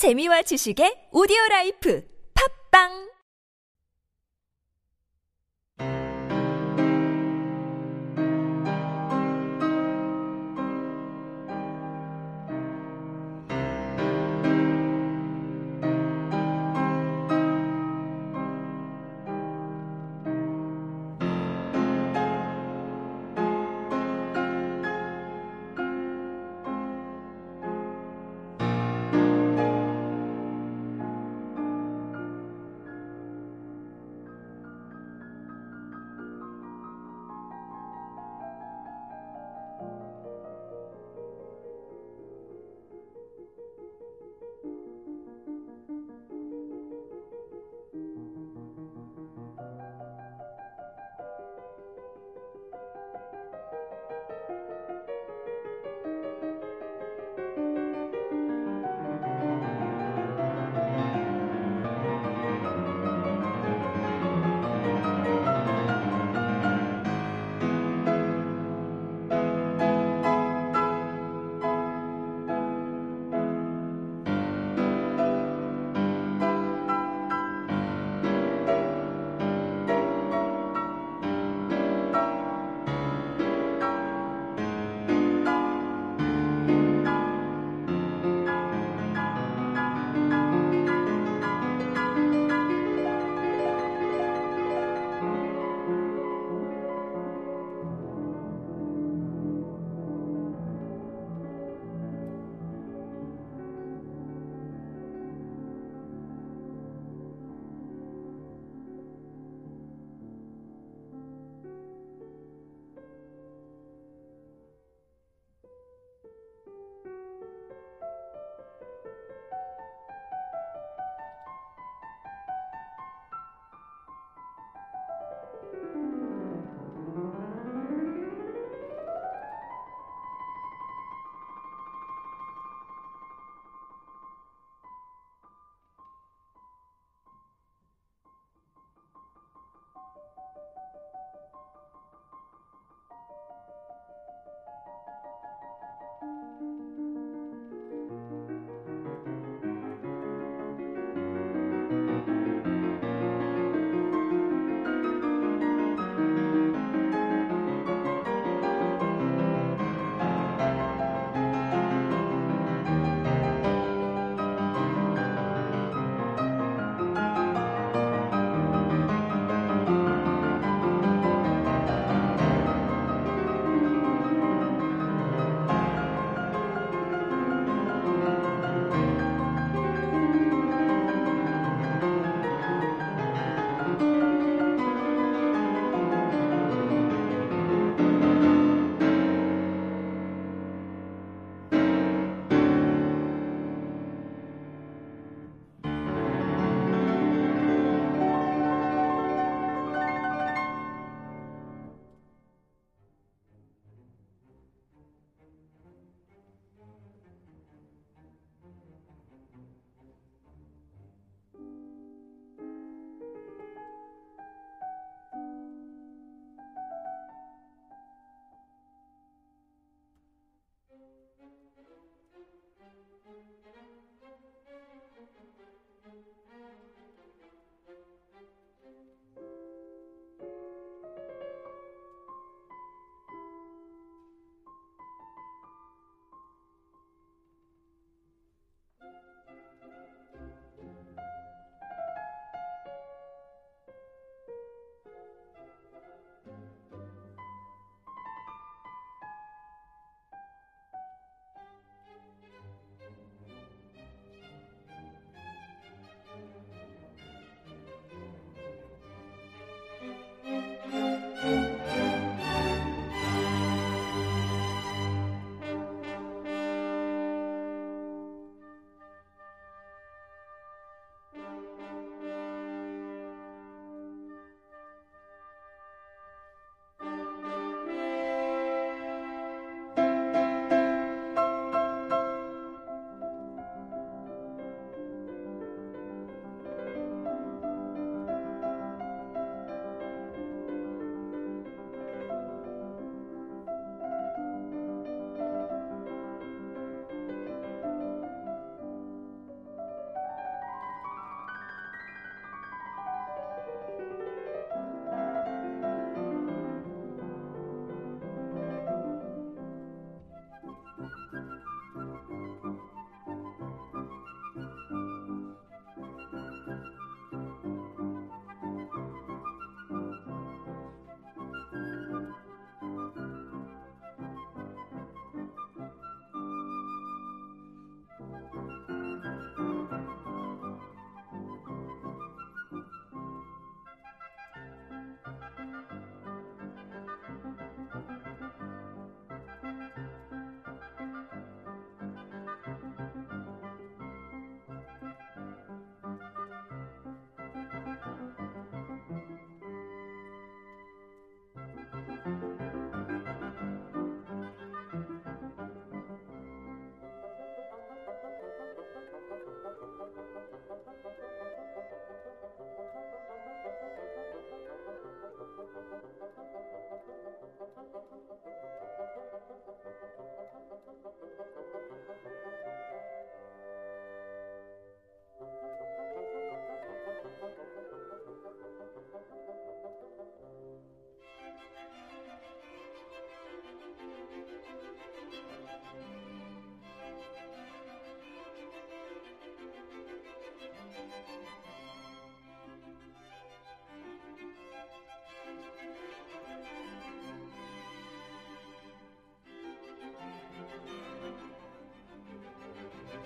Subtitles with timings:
[0.00, 2.00] 재미와 지식의 오디오 라이프.
[2.32, 3.09] 팝빵